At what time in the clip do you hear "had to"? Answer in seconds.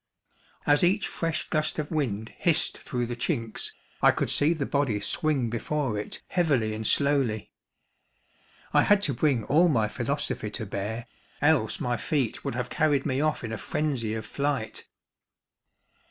8.81-9.13